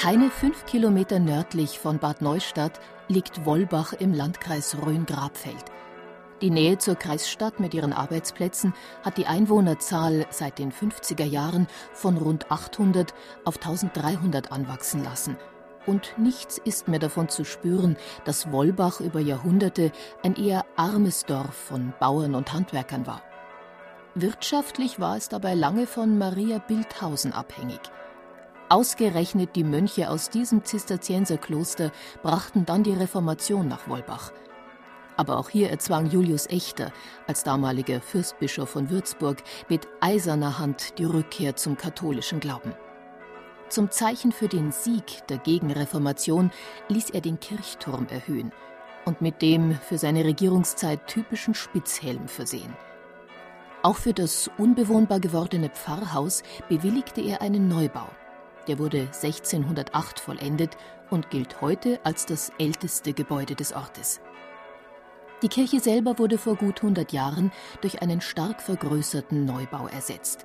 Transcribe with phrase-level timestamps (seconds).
[0.00, 5.62] Keine fünf Kilometer nördlich von Bad Neustadt liegt Wollbach im Landkreis Rhön-Grabfeld.
[6.40, 8.72] Die Nähe zur Kreisstadt mit ihren Arbeitsplätzen
[9.02, 13.12] hat die Einwohnerzahl seit den 50er Jahren von rund 800
[13.44, 15.36] auf 1300 anwachsen lassen.
[15.84, 19.92] Und nichts ist mehr davon zu spüren, dass Wollbach über Jahrhunderte
[20.24, 23.20] ein eher armes Dorf von Bauern und Handwerkern war.
[24.14, 27.80] Wirtschaftlich war es dabei lange von Maria Bildhausen abhängig.
[28.70, 31.90] Ausgerechnet die Mönche aus diesem Zisterzienserkloster
[32.22, 34.30] brachten dann die Reformation nach Wolbach.
[35.16, 36.92] Aber auch hier erzwang Julius Echter,
[37.26, 42.72] als damaliger Fürstbischof von Würzburg, mit eiserner Hand die Rückkehr zum katholischen Glauben.
[43.70, 46.52] Zum Zeichen für den Sieg der Gegenreformation
[46.88, 48.52] ließ er den Kirchturm erhöhen
[49.04, 52.72] und mit dem für seine Regierungszeit typischen Spitzhelm versehen.
[53.82, 58.06] Auch für das unbewohnbar gewordene Pfarrhaus bewilligte er einen Neubau.
[58.70, 60.76] Der wurde 1608 vollendet
[61.10, 64.20] und gilt heute als das älteste Gebäude des Ortes.
[65.42, 70.44] Die Kirche selber wurde vor gut 100 Jahren durch einen stark vergrößerten Neubau ersetzt.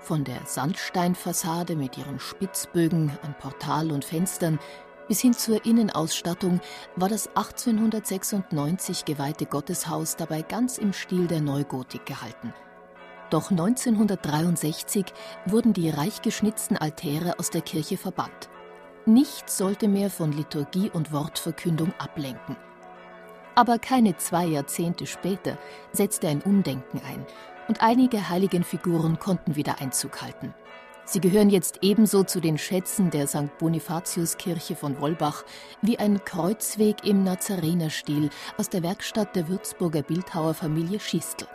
[0.00, 4.58] Von der Sandsteinfassade mit ihren Spitzbögen an Portal und Fenstern
[5.06, 6.60] bis hin zur Innenausstattung
[6.96, 12.52] war das 1896 geweihte Gotteshaus dabei ganz im Stil der Neugotik gehalten–
[13.30, 15.06] doch 1963
[15.46, 18.48] wurden die reich geschnitzten Altäre aus der Kirche verbannt.
[19.04, 22.56] Nichts sollte mehr von Liturgie und Wortverkündung ablenken.
[23.54, 25.58] Aber keine zwei Jahrzehnte später
[25.92, 27.24] setzte ein Umdenken ein
[27.68, 30.54] und einige heiligen Figuren konnten wieder Einzug halten.
[31.08, 33.56] Sie gehören jetzt ebenso zu den Schätzen der St.
[33.58, 35.44] Bonifatiuskirche von Wollbach
[35.80, 38.28] wie ein Kreuzweg im Nazarenerstil
[38.58, 41.46] aus der Werkstatt der Würzburger Bildhauerfamilie Schistel.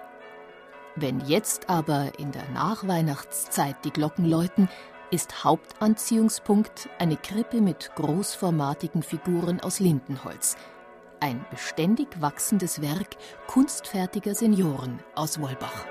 [0.96, 4.68] Wenn jetzt aber in der Nachweihnachtszeit die Glocken läuten,
[5.10, 10.58] ist Hauptanziehungspunkt eine Krippe mit großformatigen Figuren aus Lindenholz.
[11.20, 13.16] Ein beständig wachsendes Werk
[13.48, 15.86] kunstfertiger Senioren aus Wolbach.